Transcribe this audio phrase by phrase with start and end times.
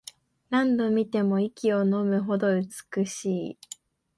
[0.49, 3.59] 何度見ても息をのむほど美しい